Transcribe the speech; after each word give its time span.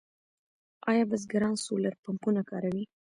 آیا 0.89 1.03
بزګران 1.09 1.55
سولر 1.65 1.93
پمپونه 2.03 2.41
کاروي؟ 2.49 2.83